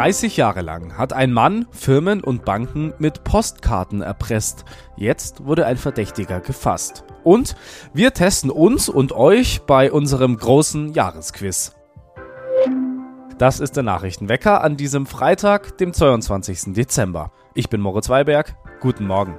[0.00, 4.64] 30 Jahre lang hat ein Mann Firmen und Banken mit Postkarten erpresst.
[4.96, 7.04] Jetzt wurde ein Verdächtiger gefasst.
[7.22, 7.54] Und
[7.92, 11.76] wir testen uns und euch bei unserem großen Jahresquiz.
[13.36, 16.72] Das ist der Nachrichtenwecker an diesem Freitag, dem 22.
[16.72, 17.30] Dezember.
[17.52, 18.56] Ich bin Moritz Weiberg.
[18.80, 19.38] Guten Morgen.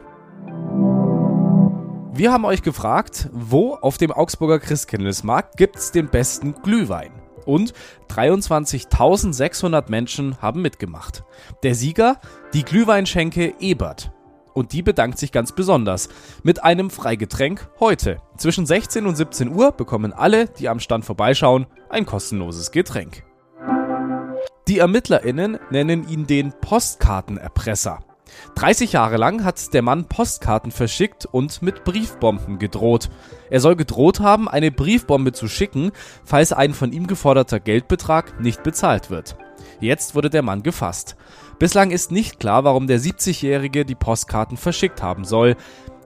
[2.13, 7.20] Wir haben euch gefragt, wo auf dem Augsburger Christkindlesmarkt gibt's den besten Glühwein?
[7.45, 7.73] Und
[8.09, 11.23] 23.600 Menschen haben mitgemacht.
[11.63, 12.19] Der Sieger?
[12.53, 14.11] Die Glühweinschenke Ebert.
[14.53, 16.09] Und die bedankt sich ganz besonders
[16.43, 18.17] mit einem Freigetränk heute.
[18.37, 23.23] Zwischen 16 und 17 Uhr bekommen alle, die am Stand vorbeischauen, ein kostenloses Getränk.
[24.67, 27.99] Die ErmittlerInnen nennen ihn den Postkartenerpresser.
[28.55, 33.09] 30 Jahre lang hat der Mann Postkarten verschickt und mit Briefbomben gedroht.
[33.49, 35.91] Er soll gedroht haben, eine Briefbombe zu schicken,
[36.23, 39.35] falls ein von ihm geforderter Geldbetrag nicht bezahlt wird.
[39.79, 41.15] Jetzt wurde der Mann gefasst.
[41.59, 45.55] Bislang ist nicht klar, warum der 70-Jährige die Postkarten verschickt haben soll.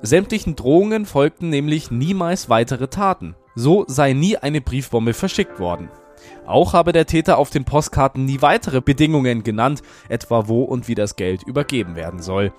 [0.01, 3.35] Sämtlichen Drohungen folgten nämlich niemals weitere Taten.
[3.55, 5.89] So sei nie eine Briefbombe verschickt worden.
[6.45, 10.95] Auch habe der Täter auf den Postkarten nie weitere Bedingungen genannt, etwa wo und wie
[10.95, 12.53] das Geld übergeben werden soll.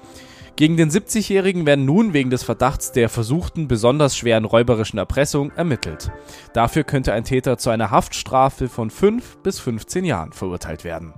[0.57, 6.11] Gegen den 70-Jährigen werden nun wegen des Verdachts der versuchten besonders schweren räuberischen Erpressung ermittelt.
[6.55, 11.13] Dafür könnte ein Täter zu einer Haftstrafe von 5 bis 15 Jahren verurteilt werden.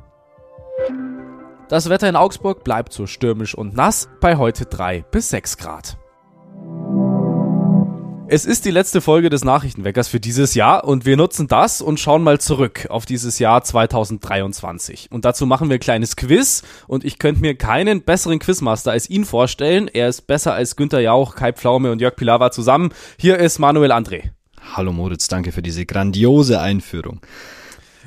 [1.68, 5.98] Das Wetter in Augsburg bleibt so stürmisch und nass bei heute 3 bis 6 Grad.
[8.30, 11.98] Es ist die letzte Folge des Nachrichtenweckers für dieses Jahr und wir nutzen das und
[11.98, 15.10] schauen mal zurück auf dieses Jahr 2023.
[15.10, 19.08] Und dazu machen wir ein kleines Quiz und ich könnte mir keinen besseren Quizmaster als
[19.08, 19.88] ihn vorstellen.
[19.88, 22.90] Er ist besser als Günther Jauch, Kai Pflaume und Jörg Pilawa zusammen.
[23.18, 24.32] Hier ist Manuel André.
[24.74, 27.22] Hallo Moritz, danke für diese grandiose Einführung.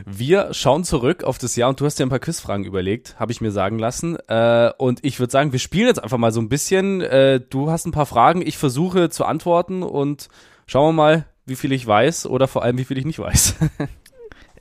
[0.05, 3.31] Wir schauen zurück auf das Jahr und du hast dir ein paar Quizfragen überlegt, habe
[3.31, 4.17] ich mir sagen lassen.
[4.27, 7.01] Äh, und ich würde sagen, wir spielen jetzt einfach mal so ein bisschen.
[7.01, 10.29] Äh, du hast ein paar Fragen, ich versuche zu antworten und
[10.67, 13.55] schauen wir mal, wie viel ich weiß oder vor allem, wie viel ich nicht weiß.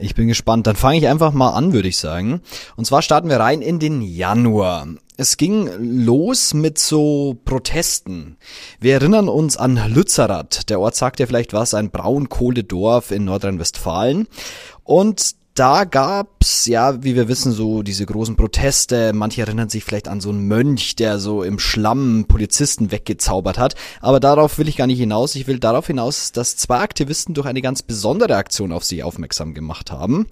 [0.01, 0.67] Ich bin gespannt.
[0.67, 2.41] Dann fange ich einfach mal an, würde ich sagen.
[2.77, 4.87] Und zwar starten wir rein in den Januar.
[5.17, 8.39] Es ging los mit so Protesten.
[8.81, 10.71] Wir erinnern uns an Lützerath.
[10.71, 14.29] Der Ort sagt ja vielleicht was, ein Braunkohledorf in Nordrhein-Westfalen.
[14.85, 19.13] Und da gab's ja, wie wir wissen, so diese großen Proteste.
[19.13, 23.75] Manche erinnern sich vielleicht an so einen Mönch, der so im Schlamm Polizisten weggezaubert hat.
[24.01, 25.35] Aber darauf will ich gar nicht hinaus.
[25.35, 29.53] Ich will darauf hinaus, dass zwei Aktivisten durch eine ganz besondere Aktion auf sie aufmerksam
[29.53, 30.29] gemacht haben.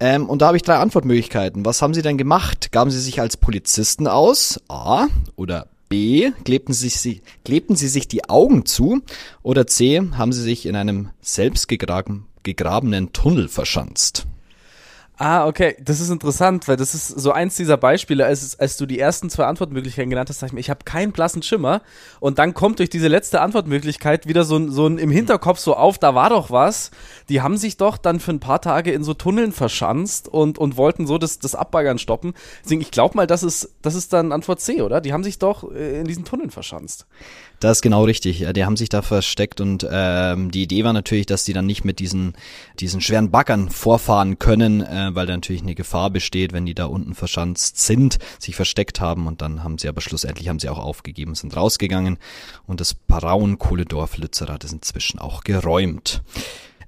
[0.00, 1.66] Ähm, und da habe ich drei Antwortmöglichkeiten.
[1.66, 2.72] Was haben sie denn gemacht?
[2.72, 4.62] Gaben sie sich als Polizisten aus?
[4.68, 5.08] A.
[5.36, 6.30] Oder B.
[6.46, 9.02] Klebten sie, sich, klebten sie sich die Augen zu?
[9.42, 10.00] Oder C.
[10.12, 14.26] Haben sie sich in einem selbstgegrabenen Tunnel verschanzt?
[15.16, 18.84] Ah, okay, das ist interessant, weil das ist so eins dieser Beispiele, als, als du
[18.84, 21.82] die ersten zwei Antwortmöglichkeiten genannt hast, dachte ich mir, ich habe keinen blassen Schimmer
[22.18, 25.76] und dann kommt durch diese letzte Antwortmöglichkeit wieder so ein, so ein im Hinterkopf so
[25.76, 26.90] auf, da war doch was.
[27.28, 30.76] Die haben sich doch dann für ein paar Tage in so Tunneln verschanzt und, und
[30.76, 32.34] wollten so das, das Abbaggern stoppen.
[32.64, 35.00] Deswegen, ich glaube mal, das ist, das ist dann Antwort C, oder?
[35.00, 37.06] Die haben sich doch äh, in diesen Tunneln verschanzt.
[37.60, 38.44] Das ist genau richtig.
[38.52, 41.84] Die haben sich da versteckt und ähm, die Idee war natürlich, dass die dann nicht
[41.84, 42.34] mit diesen,
[42.80, 46.86] diesen schweren Baggern vorfahren können, äh, weil da natürlich eine Gefahr besteht, wenn die da
[46.86, 50.78] unten verschanzt sind, sich versteckt haben und dann haben sie aber schlussendlich haben sie auch
[50.78, 52.18] aufgegeben, sind rausgegangen
[52.66, 56.22] und das Braunkohledorf Lützerath ist inzwischen auch geräumt.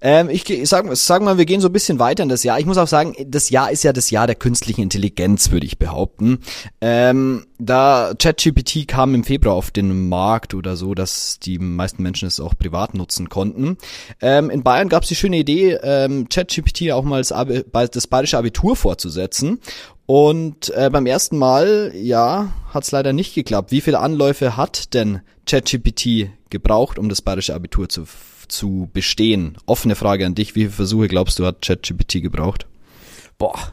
[0.01, 2.59] Ähm, ich sag, sag mal, wir gehen so ein bisschen weiter in das Jahr.
[2.59, 5.79] Ich muss auch sagen, das Jahr ist ja das Jahr der künstlichen Intelligenz, würde ich
[5.79, 6.41] behaupten.
[6.81, 12.29] Ähm, da ChatGPT kam im Februar auf den Markt oder so, dass die meisten Menschen
[12.29, 13.79] es auch privat nutzen konnten.
[14.21, 17.33] Ähm, in Bayern gab es die schöne Idee, ähm, ChatGPT auch mal das,
[17.91, 19.61] das bayerische Abitur fortzusetzen.
[20.07, 23.73] Und äh, beim ersten Mal, ja, hat es leider nicht geklappt.
[23.73, 28.05] Wie viele Anläufe hat denn ChatGPT gebraucht, um das bayerische Abitur zu
[28.49, 29.57] zu bestehen?
[29.67, 30.55] Offene Frage an dich.
[30.55, 32.67] Wie viele Versuche glaubst du, hat ChatGPT gebraucht?
[33.39, 33.73] Boah.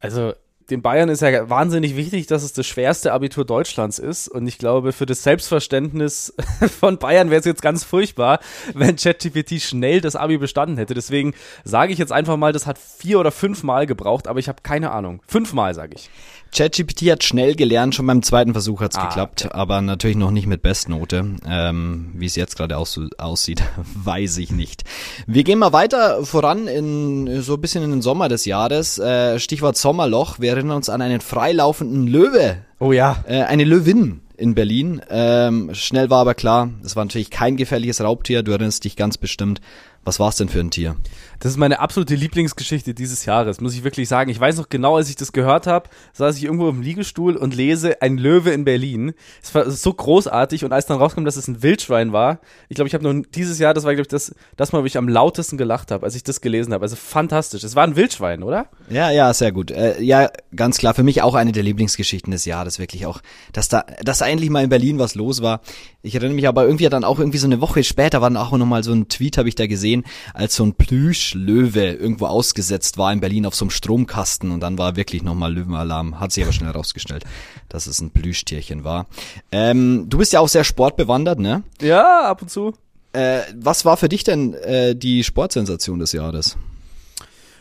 [0.00, 0.34] Also,
[0.70, 4.28] den Bayern ist ja wahnsinnig wichtig, dass es das schwerste Abitur Deutschlands ist.
[4.28, 6.34] Und ich glaube, für das Selbstverständnis
[6.80, 8.40] von Bayern wäre es jetzt ganz furchtbar,
[8.72, 10.94] wenn ChatGPT schnell das Abi bestanden hätte.
[10.94, 14.48] Deswegen sage ich jetzt einfach mal, das hat vier oder fünf Mal gebraucht, aber ich
[14.48, 15.22] habe keine Ahnung.
[15.26, 16.08] Fünfmal, sage ich.
[16.54, 19.54] ChatGPT hat schnell gelernt, schon beim zweiten Versuch hat's ah, geklappt, okay.
[19.54, 21.36] aber natürlich noch nicht mit Bestnote.
[21.48, 23.62] Ähm, Wie es jetzt gerade aus, aussieht,
[23.94, 24.84] weiß ich nicht.
[25.26, 28.98] Wir gehen mal weiter voran in so ein bisschen in den Sommer des Jahres.
[28.98, 30.38] Äh, Stichwort Sommerloch.
[30.38, 32.58] Wir erinnern uns an einen freilaufenden Löwe.
[32.78, 33.24] Oh ja.
[33.26, 35.00] Äh, eine Löwin in Berlin.
[35.10, 38.42] Ähm, schnell war aber klar, es war natürlich kein gefährliches Raubtier.
[38.42, 39.60] Du erinnerst dich ganz bestimmt.
[40.04, 40.96] Was war's denn für ein Tier?
[41.40, 44.30] Das ist meine absolute Lieblingsgeschichte dieses Jahres, muss ich wirklich sagen.
[44.30, 47.54] Ich weiß noch genau, als ich das gehört habe, saß ich irgendwo im Liegestuhl und
[47.54, 49.14] lese Ein Löwe in Berlin.
[49.42, 52.88] Es war so großartig und als dann rauskam, dass es ein Wildschwein war, ich glaube,
[52.88, 55.08] ich habe nur dieses Jahr, das war glaube ich das, das Mal, wo ich am
[55.08, 56.82] lautesten gelacht habe, als ich das gelesen habe.
[56.82, 57.64] Also fantastisch.
[57.64, 58.66] Es war ein Wildschwein, oder?
[58.90, 59.70] Ja, ja, sehr gut.
[59.70, 60.94] Äh, ja, ganz klar.
[60.94, 63.20] Für mich auch eine der Lieblingsgeschichten des Jahres, wirklich auch,
[63.52, 65.62] dass da, dass da endlich mal in Berlin was los war.
[66.02, 68.56] Ich erinnere mich aber irgendwie dann auch irgendwie so eine Woche später war dann auch
[68.56, 69.93] nochmal so ein Tweet, habe ich da gesehen,
[70.32, 74.78] als so ein Plüschlöwe irgendwo ausgesetzt war in Berlin auf so einem Stromkasten und dann
[74.78, 76.18] war wirklich nochmal Löwenalarm.
[76.18, 77.24] Hat sich aber schnell herausgestellt,
[77.68, 79.06] dass es ein Plüschtierchen war.
[79.52, 81.62] Ähm, du bist ja auch sehr sportbewandert, ne?
[81.80, 82.74] Ja, ab und zu.
[83.12, 86.56] Äh, was war für dich denn äh, die Sportsensation des Jahres?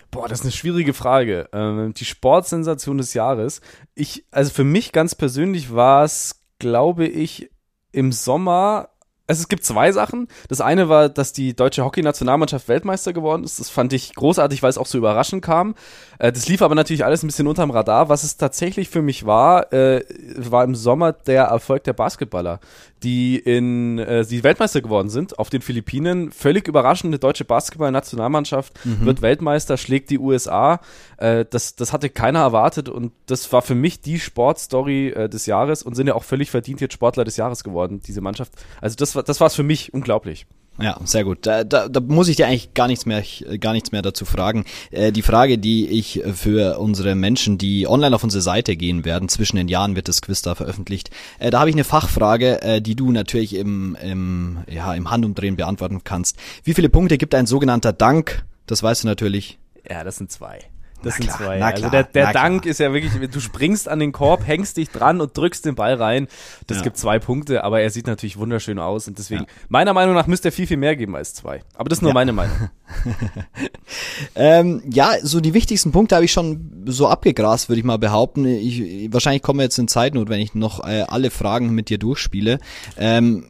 [0.09, 1.49] Boah, das ist eine schwierige Frage.
[1.53, 3.61] Ähm, die Sportsensation des Jahres.
[3.95, 7.49] Ich, also für mich ganz persönlich war es, glaube ich,
[7.91, 8.89] im Sommer
[9.25, 10.27] also es gibt zwei Sachen.
[10.49, 13.57] Das eine war, dass die deutsche Hockey-Nationalmannschaft Weltmeister geworden ist.
[13.57, 15.75] Das fand ich großartig, weil es auch so überraschend kam.
[16.19, 18.09] Äh, das lief aber natürlich alles ein bisschen unterm Radar.
[18.09, 20.03] Was es tatsächlich für mich war, äh,
[20.35, 22.59] war im Sommer der Erfolg der Basketballer,
[23.01, 26.33] die in äh, die Weltmeister geworden sind auf den Philippinen.
[26.33, 29.05] Völlig überraschende deutsche Basketball-Nationalmannschaft mhm.
[29.05, 30.81] wird Weltmeister, schlägt die USA.
[31.17, 35.95] Das, das hatte keiner erwartet und das war für mich die Sportstory des Jahres und
[35.95, 38.51] sind ja auch völlig verdient jetzt Sportler des Jahres geworden, diese Mannschaft.
[38.81, 40.45] Also das war das war's für mich unglaublich.
[40.79, 41.45] Ja, sehr gut.
[41.45, 43.23] Da, da, da muss ich dir eigentlich gar nichts mehr,
[43.59, 44.65] gar nichts mehr dazu fragen.
[44.89, 49.29] Äh, die Frage, die ich für unsere Menschen, die online auf unsere Seite gehen werden,
[49.29, 51.11] zwischen den Jahren wird das Quiz da veröffentlicht.
[51.37, 55.57] Äh, da habe ich eine Fachfrage, äh, die du natürlich im, im, ja, im Handumdrehen
[55.57, 56.37] beantworten kannst.
[56.63, 58.43] Wie viele Punkte gibt ein sogenannter Dank?
[58.65, 59.59] Das weißt du natürlich.
[59.87, 60.59] Ja, das sind zwei.
[61.03, 61.59] Das na sind klar, zwei.
[61.59, 62.71] Na also der, der Dank klar.
[62.71, 65.95] ist ja wirklich, du springst an den Korb, hängst dich dran und drückst den Ball
[65.95, 66.27] rein.
[66.67, 66.83] Das ja.
[66.83, 69.47] gibt zwei Punkte, aber er sieht natürlich wunderschön aus und deswegen, ja.
[69.69, 71.61] meiner Meinung nach, müsste er viel, viel mehr geben als zwei.
[71.75, 72.15] Aber das ist nur ja.
[72.15, 72.69] meine Meinung.
[74.35, 78.45] ähm, ja, so die wichtigsten Punkte habe ich schon so abgegrast, würde ich mal behaupten.
[78.45, 81.97] Ich, wahrscheinlich kommen wir jetzt in Zeitnot, wenn ich noch äh, alle Fragen mit dir
[81.97, 82.59] durchspiele.
[82.97, 83.47] Ähm,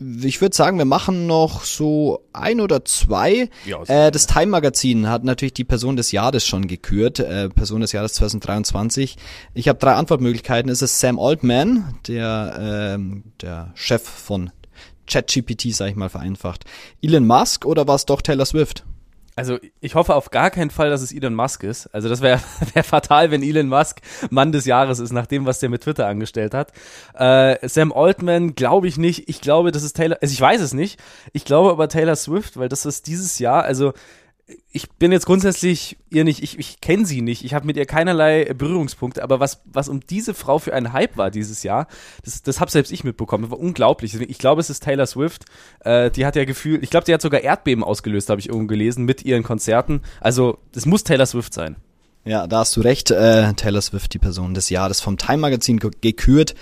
[0.00, 3.50] ich würde sagen, wir machen noch so ein oder zwei.
[3.66, 7.80] Ja, äh, das Time Magazin hat natürlich die Person des Jahres schon gekürt, äh, Person
[7.80, 9.16] des Jahres 2023.
[9.54, 10.70] Ich habe drei Antwortmöglichkeiten.
[10.70, 14.50] Ist es Sam Altman, der äh, der Chef von
[15.08, 16.64] ChatGPT, sage ich mal vereinfacht,
[17.02, 18.84] Elon Musk oder war es doch Taylor Swift?
[19.38, 21.86] Also ich hoffe auf gar keinen Fall, dass es Elon Musk ist.
[21.94, 22.40] Also das wäre
[22.74, 24.00] wär fatal, wenn Elon Musk
[24.30, 26.72] Mann des Jahres ist, nach dem, was der mit Twitter angestellt hat.
[27.14, 29.28] Äh, Sam Altman glaube ich nicht.
[29.28, 31.00] Ich glaube, das ist Taylor, also ich weiß es nicht.
[31.32, 33.92] Ich glaube aber Taylor Swift, weil das ist dieses Jahr, also
[34.70, 37.86] ich bin jetzt grundsätzlich ihr nicht, ich, ich kenne sie nicht, ich habe mit ihr
[37.86, 41.86] keinerlei Berührungspunkte, aber was, was um diese Frau für ein Hype war dieses Jahr,
[42.24, 44.14] das, das habe selbst ich mitbekommen, das war unglaublich.
[44.14, 45.44] Ich glaube, es ist Taylor Swift,
[45.80, 48.68] äh, die hat ja Gefühl, ich glaube, die hat sogar Erdbeben ausgelöst, habe ich irgendwo
[48.68, 50.02] gelesen, mit ihren Konzerten.
[50.20, 51.76] Also, das muss Taylor Swift sein.
[52.24, 55.78] Ja, da hast du recht, äh, Taylor Swift, die Person des Jahres vom Time Magazin
[55.78, 56.54] gekürt.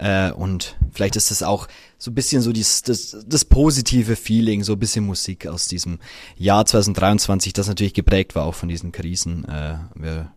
[0.00, 1.68] Äh, und vielleicht ist das auch
[1.98, 5.98] so ein bisschen so dies, das, das positive Feeling, so ein bisschen Musik aus diesem
[6.36, 9.44] Jahr 2023, das natürlich geprägt war auch von diesen Krisen.
[9.44, 10.32] Äh, wir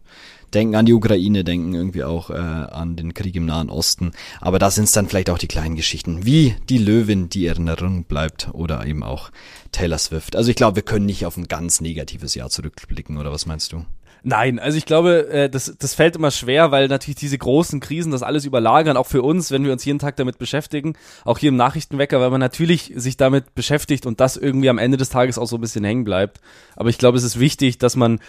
[0.54, 4.12] denken an die Ukraine, denken irgendwie auch äh, an den Krieg im Nahen Osten.
[4.42, 7.68] Aber da sind es dann vielleicht auch die kleinen Geschichten, wie die Löwin, die in
[7.68, 9.32] Erinnerung bleibt, oder eben auch
[9.72, 10.36] Taylor Swift.
[10.36, 13.72] Also ich glaube, wir können nicht auf ein ganz negatives Jahr zurückblicken, oder was meinst
[13.72, 13.86] du?
[14.26, 18.14] Nein, also ich glaube, äh, das, das fällt immer schwer, weil natürlich diese großen Krisen
[18.14, 20.94] das alles überlagern, auch für uns, wenn wir uns jeden Tag damit beschäftigen,
[21.26, 24.96] auch hier im Nachrichtenwecker, weil man natürlich sich damit beschäftigt und das irgendwie am Ende
[24.96, 26.40] des Tages auch so ein bisschen hängen bleibt.
[26.78, 28.22] Aber ich glaube, es ist wichtig, dass man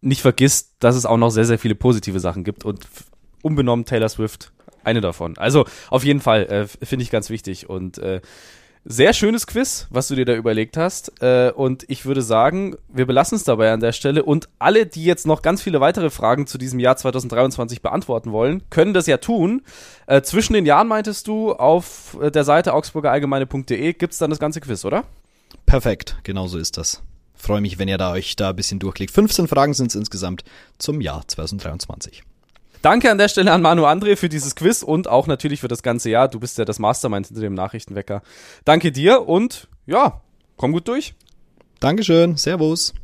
[0.00, 2.86] nicht vergisst, dass es auch noch sehr, sehr viele positive Sachen gibt und
[3.42, 4.52] unbenommen Taylor Swift
[4.84, 5.36] eine davon.
[5.36, 8.20] Also auf jeden Fall äh, finde ich ganz wichtig und äh,
[8.84, 11.22] sehr schönes Quiz, was du dir da überlegt hast.
[11.22, 14.22] Äh, und ich würde sagen, wir belassen es dabei an der Stelle.
[14.22, 18.62] Und alle, die jetzt noch ganz viele weitere Fragen zu diesem Jahr 2023 beantworten wollen,
[18.70, 19.62] können das ja tun.
[20.06, 24.38] Äh, zwischen den Jahren meintest du, auf äh, der Seite augsburgerallgemeine.de gibt es dann das
[24.38, 25.04] ganze Quiz, oder?
[25.66, 27.02] Perfekt, genau so ist das.
[27.34, 29.12] Freue mich, wenn ihr da euch da ein bisschen durchklickt.
[29.12, 30.44] 15 Fragen sind es insgesamt
[30.78, 32.22] zum Jahr 2023.
[32.82, 35.82] Danke an der Stelle an Manu André für dieses Quiz und auch natürlich für das
[35.82, 36.28] ganze Jahr.
[36.28, 38.22] Du bist ja das Mastermind hinter dem Nachrichtenwecker.
[38.64, 40.22] Danke dir und ja,
[40.56, 41.14] komm gut durch.
[41.78, 42.36] Dankeschön.
[42.36, 42.94] Servus.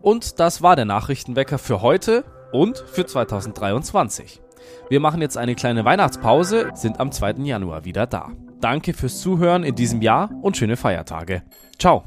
[0.00, 4.40] Und das war der Nachrichtenwecker für heute und für 2023.
[4.88, 7.32] Wir machen jetzt eine kleine Weihnachtspause, sind am 2.
[7.44, 8.30] Januar wieder da.
[8.60, 11.42] Danke fürs Zuhören in diesem Jahr und schöne Feiertage.
[11.78, 12.04] Ciao.